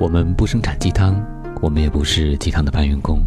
[0.00, 1.22] 我们不生产鸡汤，
[1.60, 3.20] 我们也不是鸡汤的搬运工，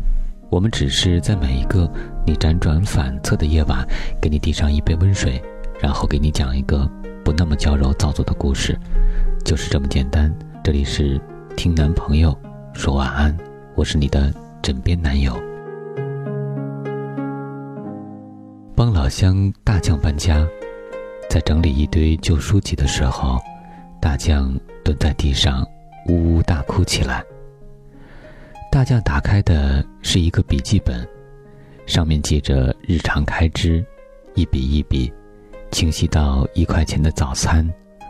[0.49, 1.87] 我们只是在每一个
[2.25, 3.87] 你辗转反侧的夜晚，
[4.19, 5.39] 给你递上一杯温水，
[5.79, 6.89] 然后给你讲一个
[7.23, 8.75] 不那么矫揉造作的故事，
[9.45, 10.33] 就是这么简单。
[10.63, 11.21] 这里是
[11.55, 12.35] 听男朋友
[12.73, 13.37] 说晚安，
[13.75, 15.39] 我是你的枕边男友。
[18.75, 20.43] 帮老乡大酱搬家，
[21.29, 23.39] 在整理一堆旧书籍的时候，
[24.01, 24.51] 大酱
[24.83, 25.63] 蹲在地上。
[26.07, 27.23] 呜呜大哭起来。
[28.71, 31.07] 大将打开的是一个笔记本，
[31.85, 33.85] 上面记着日常开支，
[34.33, 35.13] 一笔一笔，
[35.71, 37.67] 清晰到一块钱的早餐，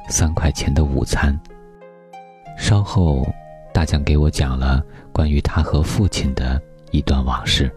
[0.10, 1.38] 三块钱的午餐。
[2.58, 3.28] 稍后，
[3.74, 7.70] 大将给我讲了关于他和父亲的一段往事。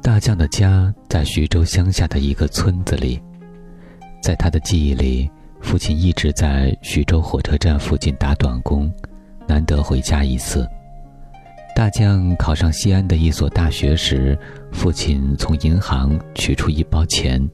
[0.00, 3.20] 大将的家在徐州乡下的一个村子里，
[4.22, 5.30] 在他的记忆里。
[5.62, 8.92] 父亲一直在徐州火车站附近打短工，
[9.48, 10.68] 难得回家一次。
[11.74, 14.38] 大将考上西安的一所大学时，
[14.70, 17.48] 父亲从银行取出一包钱，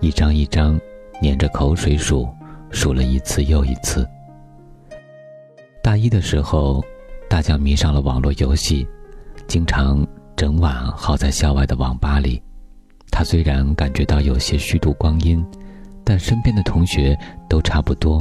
[0.00, 0.80] 一张一张，
[1.20, 2.26] 粘着口水数，
[2.70, 4.08] 数了一次又一次。
[5.82, 6.82] 大一的时候，
[7.28, 8.86] 大将迷上了网络游戏，
[9.46, 12.42] 经常整晚耗在校外的网吧里。
[13.10, 15.44] 他虽然感觉到有些虚度光阴。
[16.08, 17.14] 但身边的同学
[17.50, 18.18] 都差不多，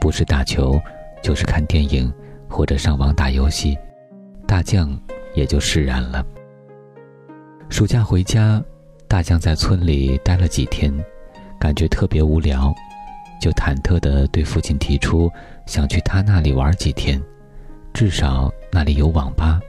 [0.00, 0.80] 不是打球，
[1.22, 2.10] 就是看电影，
[2.48, 3.76] 或者上网打游戏，
[4.46, 4.98] 大将
[5.34, 6.24] 也就释然了。
[7.68, 8.64] 暑假回家，
[9.06, 10.90] 大将在村里待了几天，
[11.58, 12.74] 感觉特别无聊，
[13.38, 15.30] 就忐忑地对父亲提出
[15.66, 17.22] 想去他那里玩几天，
[17.92, 19.60] 至少那里有网吧。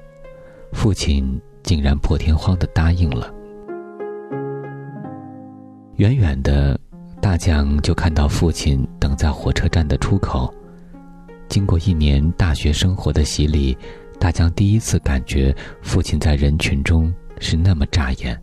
[0.71, 3.29] 父亲竟然破天荒地答应了。
[5.97, 6.79] 远远的。
[7.21, 10.51] 大将就看到父亲等在火车站的出口。
[11.47, 13.77] 经过一年大学生活的洗礼，
[14.19, 18.41] 大将第一次感觉父亲在人群中是那么扎眼。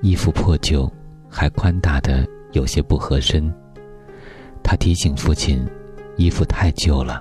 [0.00, 0.90] 衣服破旧，
[1.28, 3.52] 还宽大的有些不合身。
[4.62, 5.66] 他提醒父亲，
[6.16, 7.20] 衣服太旧了。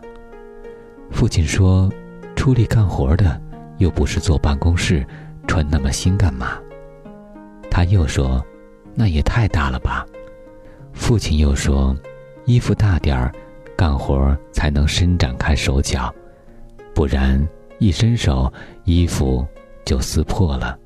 [1.10, 1.92] 父亲说
[2.36, 3.42] ：“出力干活的，
[3.80, 5.04] 又不是坐办公室，
[5.48, 6.60] 穿那么新干嘛？”
[7.72, 8.46] 他又说
[8.94, 10.06] ：“那也太大了吧。”
[10.98, 11.96] 父亲又说
[12.46, 13.32] ：“衣服大点儿，
[13.78, 16.14] 干活才能伸展开手脚，
[16.94, 17.42] 不然
[17.80, 18.52] 一伸手，
[18.84, 19.46] 衣服
[19.86, 20.78] 就撕破了。”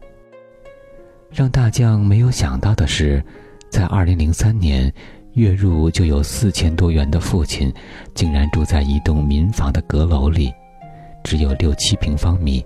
[1.34, 3.24] 让大将没有想到的是，
[3.70, 4.94] 在二零零三年，
[5.34, 7.74] 月入就有四千多元的父亲，
[8.14, 10.54] 竟然住在一栋民房的阁楼里，
[11.24, 12.64] 只有六七平方米，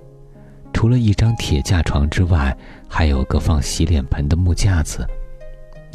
[0.74, 2.58] 除了一张铁架床之外，
[2.90, 5.08] 还有个放洗脸盆的木架子。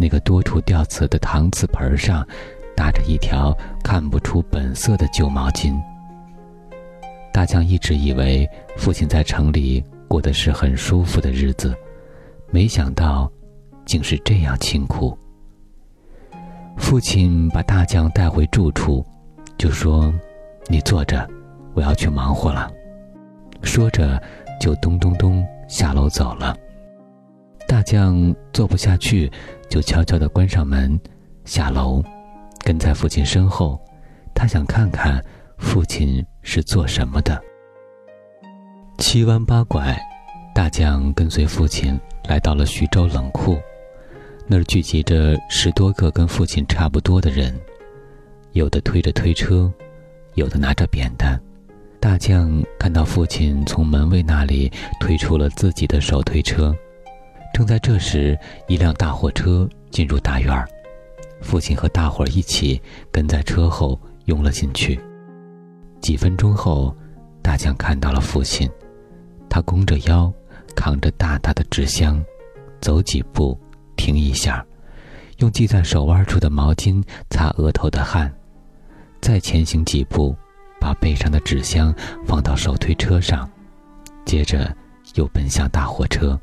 [0.01, 2.27] 那个多处掉瓷的搪瓷盆上，
[2.75, 5.79] 搭着一条看不出本色的旧毛巾。
[7.31, 11.77] 大将一直以为父亲在城里过的是很舒服的日子，
[12.51, 13.31] 没想到，
[13.85, 15.17] 竟是这样清苦。
[16.79, 19.05] 父亲把大将带回住处，
[19.59, 20.11] 就说
[20.67, 21.29] ：“你坐着，
[21.75, 22.73] 我要去忙活了。”
[23.63, 24.21] 说着，
[24.59, 26.57] 就咚咚咚下楼走了。
[27.69, 29.31] 大将坐不下去。
[29.71, 31.01] 就悄悄地关上门，
[31.45, 32.03] 下楼，
[32.65, 33.81] 跟在父亲身后。
[34.35, 35.25] 他想看看
[35.59, 37.41] 父亲是做什么的。
[38.99, 39.97] 七弯八拐，
[40.55, 41.99] 大将跟随父亲
[42.29, 43.59] 来到了徐州冷库，
[44.47, 47.55] 那儿聚集着十多个跟父亲差不多的人，
[48.53, 49.73] 有的推着推车，
[50.35, 51.41] 有的拿着扁担。
[52.01, 56.75] 大将看到父亲从门卫那里推出了自己的手推车。
[57.53, 58.39] 正在这时，
[58.69, 60.67] 一辆大货车进入大院儿，
[61.43, 62.81] 父亲和大伙儿一起
[63.13, 64.99] 跟在车后拥了进去。
[66.01, 66.97] 几分钟后，
[67.43, 68.71] 大将看到了父亲，
[69.49, 70.33] 他弓着腰，
[70.75, 72.25] 扛着大大的纸箱，
[72.81, 73.59] 走几步
[73.97, 74.65] 停一下，
[75.39, 78.33] 用系在手腕处的毛巾擦额头的汗，
[79.21, 80.35] 再前行几步，
[80.81, 81.95] 把背上的纸箱
[82.27, 83.47] 放到手推车上，
[84.25, 84.75] 接着
[85.17, 86.41] 又奔向大货车。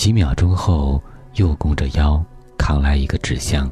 [0.00, 0.98] 几秒钟后，
[1.34, 2.24] 又弓着腰
[2.56, 3.70] 扛来一个纸箱。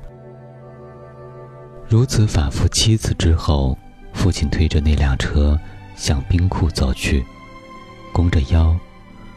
[1.89, 3.75] 如此反复七次之后，
[4.13, 5.59] 父亲推着那辆车
[5.97, 7.25] 向冰库走去，
[8.13, 8.77] 弓着腰，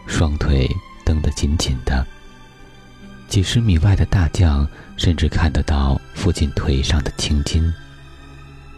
[0.05, 0.69] 双腿
[1.05, 2.05] 蹬得紧紧的。
[3.29, 4.67] 几十米外的大将
[4.97, 7.73] 甚至看得到父亲腿上的青筋。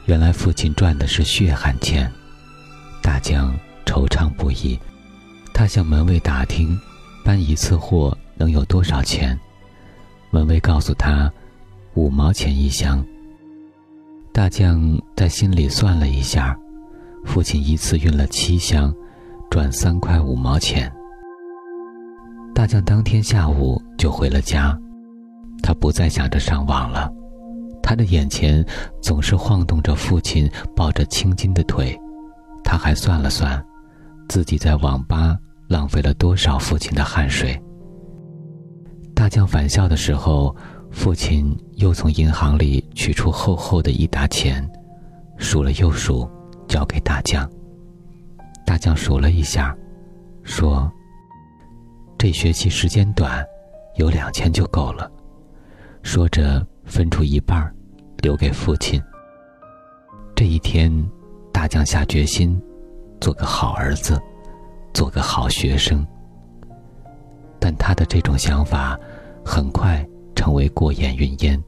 [0.05, 2.11] 原来父亲赚的是血汗钱，
[3.01, 3.57] 大将
[3.87, 4.79] 惆怅不已。
[5.51, 6.79] 他向门卫打听。
[7.23, 9.39] 搬一次货能有多少钱？
[10.29, 11.31] 门卫告诉他，
[11.93, 13.03] 五毛钱一箱。
[14.31, 16.57] 大将在心里算了一下，
[17.23, 18.93] 父亲一次运了七箱，
[19.49, 20.91] 赚三块五毛钱。
[22.53, 24.77] 大将当天下午就回了家，
[25.61, 27.11] 他不再想着上网了，
[27.81, 28.65] 他的眼前
[29.01, 31.97] 总是晃动着父亲抱着青筋的腿，
[32.63, 33.63] 他还算了算，
[34.27, 35.37] 自己在网吧
[35.73, 37.59] 浪费了多少父亲的汗水。
[39.15, 40.55] 大将返校的时候，
[40.91, 44.69] 父亲又从银行里取出厚厚的一沓钱，
[45.39, 46.29] 数了又数，
[46.67, 47.49] 交给大将。
[48.67, 49.75] 大将数了一下，
[50.43, 50.91] 说
[52.19, 53.43] ：“这学期时间短，
[53.95, 55.11] 有两千就够了。”
[56.03, 57.73] 说着，分出一半，
[58.19, 59.01] 留给父亲。
[60.35, 60.93] 这一天，
[61.51, 62.61] 大将下决心，
[63.19, 64.21] 做个好儿子，
[64.93, 66.05] 做个好学生。
[67.59, 68.99] 但他的这种想法。
[69.45, 71.61] 很快成为过眼云烟。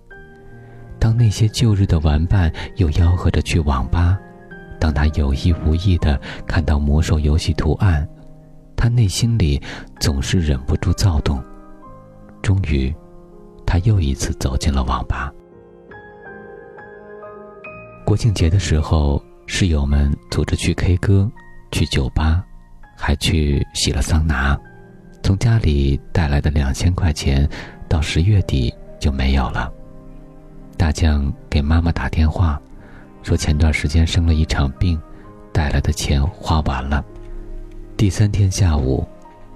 [0.98, 4.18] 当那些旧日的玩伴又吆喝着去网吧，
[4.80, 6.18] 当他有意无意的
[6.48, 8.08] 看到魔兽游戏图案，
[8.76, 9.62] 他内心里
[10.00, 11.44] 总是忍不住躁动。
[12.42, 12.96] 终于，
[13.66, 15.30] 他又一次走进了网吧。
[18.06, 21.30] 国庆节的时候，室友们组织去 K 歌，
[21.72, 22.42] 去酒吧，
[22.96, 24.58] 还去洗了桑拿。
[25.22, 27.48] 从家里带来的两千块钱，
[27.88, 29.72] 到十月底就没有了。
[30.78, 32.62] 大将给妈妈打电话，
[33.24, 35.02] 说前段时间生了一场病，
[35.52, 37.04] 带来的钱花完了。
[37.98, 39.08] 第三天下午，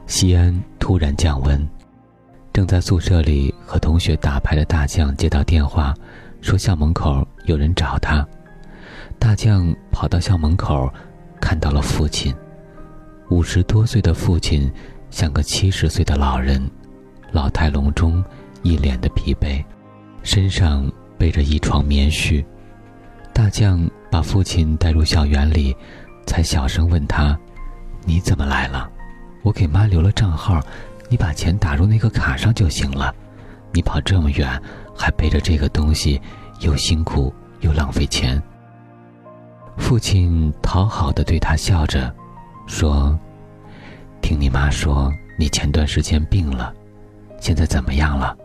[0.08, 1.68] 西安突然降温，
[2.54, 5.94] 正在宿舍里和同学打牌的大将接到电话，
[6.42, 8.26] 说校门口有人找他。
[9.20, 10.92] 大将跑到校门口，
[11.42, 12.34] 看到了父亲，
[13.30, 14.72] 五十多岁的父亲。
[15.12, 16.70] 像个七十岁的老人，
[17.32, 18.24] 老态龙钟，
[18.62, 19.66] 一脸的疲惫，
[20.22, 20.88] 身上
[21.18, 22.46] 背着一床棉絮。
[23.34, 25.76] 大将把父亲带入校园里，
[26.28, 27.36] 才小声问他
[28.06, 28.88] ：“你怎么来了？
[29.42, 30.62] 我给妈留了账号，
[31.10, 33.12] 你把钱打入那个卡上就行了。
[33.72, 34.62] 你跑这么远，
[34.96, 36.22] 还背着这个东西，
[36.60, 38.40] 又辛苦又浪费钱。”
[39.76, 42.14] 父亲讨好的对他笑着，
[42.70, 43.18] 说。
[44.22, 46.72] 听你妈说，你前段时间病了，
[47.40, 48.38] 现在怎么样了？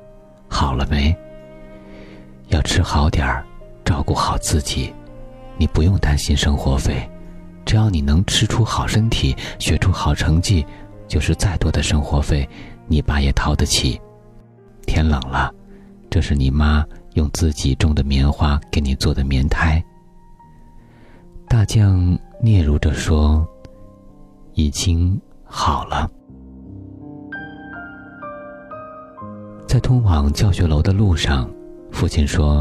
[0.49, 1.15] 好了没？
[2.49, 3.45] 要吃好点儿，
[3.85, 4.93] 照顾好自己。
[5.59, 7.09] 你不用担心生活费，
[7.67, 10.65] 只要你能吃出好身体，学出好成绩，
[11.07, 12.49] 就是再多的生活费，
[12.87, 14.01] 你爸也掏得起。
[14.87, 15.53] 天冷了，
[16.09, 19.85] 这是你妈用自己种的棉花给你做的棉胎。
[21.47, 23.47] 大将嗫嚅着说
[24.55, 25.21] ：“已经。”
[25.57, 26.11] 好了，
[29.69, 31.49] 在通往教学楼的路上，
[31.93, 32.61] 父亲说：“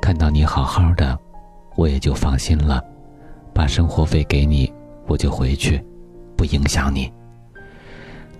[0.00, 1.18] 看到你好好的，
[1.74, 2.80] 我也就放心了。
[3.52, 4.72] 把生活费给你，
[5.06, 5.84] 我就回去，
[6.36, 7.12] 不影响你。”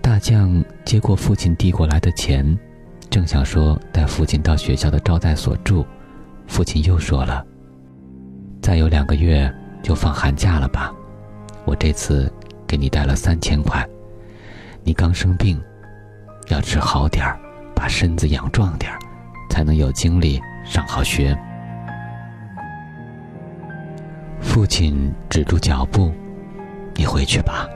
[0.01, 2.57] 大将接过父亲递过来的钱，
[3.11, 5.85] 正想说带父亲到学校的招待所住，
[6.47, 7.45] 父亲又说了
[8.63, 9.53] ：“再有两个月
[9.83, 10.95] 就放寒假了吧？
[11.65, 12.33] 我这次。”
[12.73, 13.87] 给你带了三千块，
[14.83, 15.63] 你刚生病，
[16.49, 17.39] 要吃好点儿，
[17.77, 18.99] 把身子养壮点儿，
[19.51, 21.39] 才能有精力上好学。
[24.41, 26.11] 父亲止住脚步，
[26.95, 27.69] 你回去吧。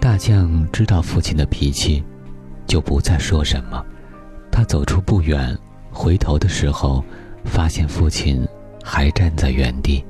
[0.00, 2.02] 大将知道父亲的脾气，
[2.66, 3.84] 就不再说什么。
[4.50, 5.54] 他走出不远，
[5.90, 7.04] 回头的时候，
[7.44, 8.48] 发现父亲
[8.82, 10.02] 还站在原地，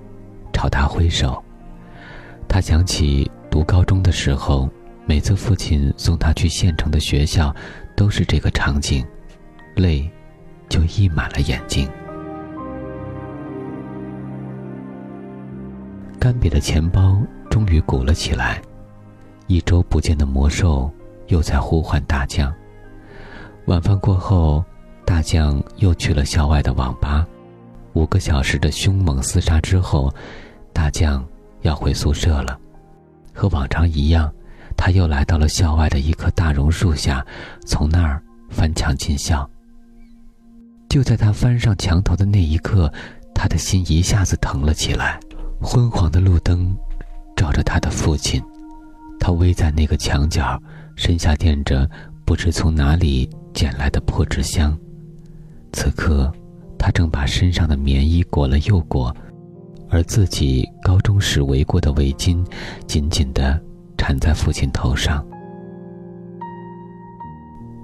[0.52, 1.42] 朝他挥手。
[2.52, 4.68] 他想起读高中的时候，
[5.06, 7.50] 每次父亲送他去县城的学校，
[7.96, 9.02] 都是这个场景，
[9.74, 10.06] 泪
[10.68, 11.88] 就溢满了眼睛。
[16.20, 17.16] 干瘪的钱包
[17.48, 18.60] 终于鼓了起来，
[19.46, 20.92] 一周不见的魔兽
[21.28, 22.52] 又在呼唤大将。
[23.64, 24.62] 晚饭过后，
[25.06, 27.26] 大将又去了校外的网吧，
[27.94, 30.12] 五个小时的凶猛厮杀之后，
[30.74, 31.26] 大将。
[31.62, 32.58] 要回宿舍了，
[33.32, 34.32] 和往常一样，
[34.76, 37.24] 他又来到了校外的一棵大榕树下，
[37.64, 39.48] 从那儿翻墙进校。
[40.88, 42.92] 就在他翻上墙头的那一刻，
[43.34, 45.18] 他的心一下子疼了起来。
[45.60, 46.76] 昏黄的路灯
[47.36, 48.42] 照着他的父亲，
[49.18, 50.60] 他偎在那个墙角，
[50.96, 51.88] 身下垫着
[52.24, 54.76] 不知从哪里捡来的破纸箱。
[55.72, 56.30] 此刻，
[56.78, 59.14] 他正把身上的棉衣裹了又裹。
[59.92, 62.42] 而自己高中时围过的围巾，
[62.86, 63.60] 紧紧地
[63.98, 65.24] 缠在父亲头上。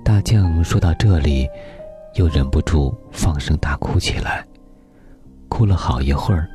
[0.02, 1.46] 大将说到这里，
[2.14, 4.42] 又忍不住放声大哭起来，
[5.50, 6.48] 哭了好一会儿。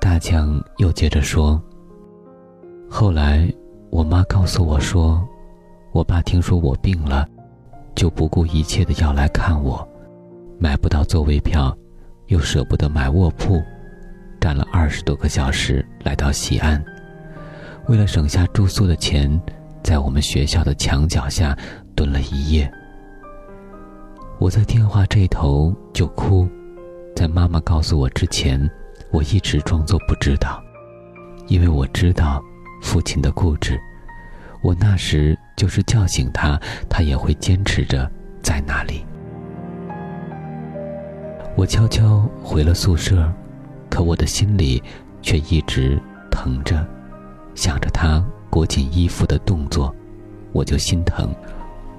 [0.00, 1.60] 大将又接着说
[2.88, 3.52] ：“后来，
[3.90, 5.20] 我妈告诉我说，
[5.90, 7.28] 我爸听说我病了，
[7.96, 9.86] 就不顾一切的要来看我，
[10.60, 11.76] 买不到座位票，
[12.28, 13.60] 又舍不得买卧铺，
[14.40, 16.82] 站了二十多个小时来到西安，
[17.88, 19.40] 为了省下住宿的钱，
[19.82, 21.56] 在我们学校的墙角下
[21.94, 22.70] 蹲了一夜。
[24.38, 26.48] 我在电话这头就哭，
[27.14, 28.60] 在妈妈告诉我之前。”
[29.12, 30.62] 我一直装作不知道，
[31.48, 32.40] 因为我知道
[32.80, 33.76] 父亲的固执。
[34.62, 36.56] 我那时就是叫醒他，
[36.88, 38.08] 他也会坚持着
[38.40, 39.04] 在那里。
[41.56, 43.28] 我悄悄回了宿舍，
[43.90, 44.82] 可我的心里
[45.20, 46.86] 却一直疼着，
[47.54, 49.94] 想着他裹紧衣服的动作，
[50.52, 51.34] 我就心疼。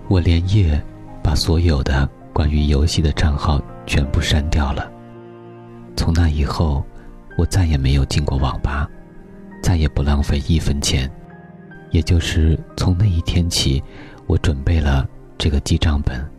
[0.08, 0.82] 我连夜
[1.22, 4.90] 把所有的关于游戏的账号全部删掉了。
[5.96, 6.84] 从那以后。
[7.38, 8.88] 我再也没有进过网吧，
[9.64, 11.10] 再也不浪费一分钱。
[11.90, 13.82] 也就是从那一天起，
[14.28, 15.08] 我准备了
[15.38, 16.30] 这个记账本，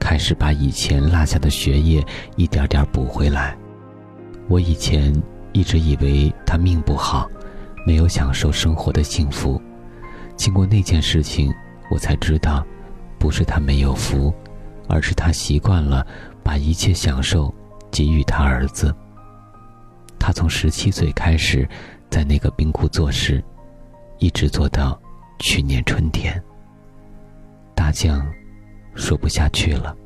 [0.00, 2.04] 开始把以前落下的学业
[2.36, 3.54] 一点点补回来。
[4.48, 5.12] 我以前
[5.52, 7.28] 一直以为他命不好，
[7.86, 9.60] 没有享受生活的幸福。
[10.36, 11.52] 经过那件事情，
[11.90, 12.64] 我才知道，
[13.18, 14.34] 不是他没有福，
[14.88, 16.06] 而是他习惯了
[16.42, 17.52] 把一切享受
[17.90, 18.94] 给予他儿子。
[20.18, 21.68] 他从十七岁开始，
[22.10, 23.42] 在那个冰库做事，
[24.18, 25.00] 一直做到
[25.38, 26.42] 去年春天。
[27.74, 28.26] 大将
[28.94, 29.96] 说不下去了。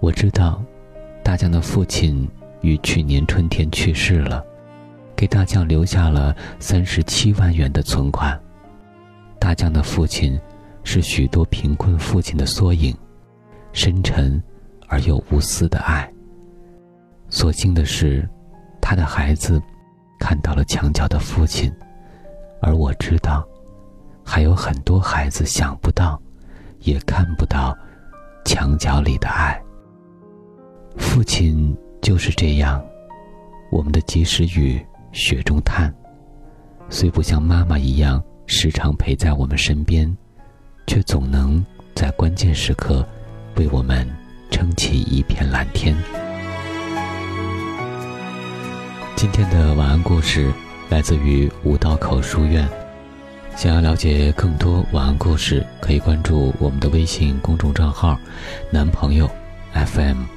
[0.00, 0.62] 我知道，
[1.22, 2.28] 大将的父亲
[2.64, 4.44] 于去年春天去世了，
[5.14, 8.40] 给大将留下了三十七万元的存款。
[9.38, 10.40] 大将的父亲
[10.82, 12.96] 是许多贫困父亲的缩影，
[13.72, 14.42] 深沉
[14.88, 16.10] 而又无私的爱。
[17.28, 18.28] 所幸的是。
[18.86, 19.58] 他的孩子
[20.20, 21.72] 看到了墙角的父亲，
[22.60, 23.42] 而我知道，
[24.22, 26.20] 还有很多孩子想不到，
[26.80, 27.74] 也看不到
[28.44, 29.58] 墙角里的爱。
[30.98, 32.84] 父亲就是这样，
[33.70, 34.78] 我们的及时雨、
[35.10, 35.90] 雪中炭，
[36.90, 40.14] 虽不像妈妈一样时常陪在我们身边，
[40.86, 43.08] 却总能在关键时刻
[43.56, 44.06] 为我们
[44.50, 45.96] 撑起一片蓝天。
[49.16, 50.52] 今天的晚安故事
[50.90, 52.68] 来自于五道口书院。
[53.56, 58.18] 想要了解更多晚安故事，可以关注我们的微信公众账号
[58.70, 59.26] “男朋友
[59.72, 60.33] FM”。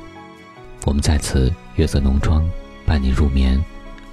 [0.86, 2.44] 我们在此月色浓妆
[2.86, 3.62] 伴你入眠，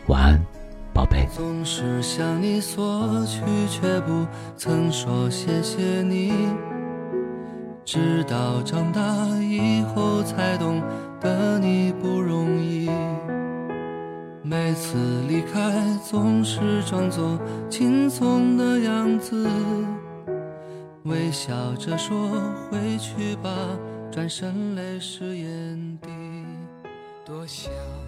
[0.09, 0.47] 晚安，
[0.93, 1.27] 宝贝。
[1.33, 3.41] 总是向你索取，
[3.71, 6.33] 却不曾说谢谢你。
[7.85, 9.03] 直到长大
[9.41, 10.83] 以后，才懂
[11.21, 12.91] 得你不容易。
[14.43, 15.61] 每次离开，
[16.05, 17.39] 总是装作
[17.71, 19.49] 轻松的样子，
[21.05, 22.17] 微笑着说
[22.71, 23.51] 回去吧，
[24.11, 26.09] 转身泪湿眼底，
[27.25, 28.04] 多想。